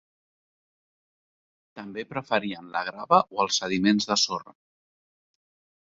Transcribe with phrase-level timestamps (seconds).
[1.81, 4.57] També preferien la grava o els sediments de sorra.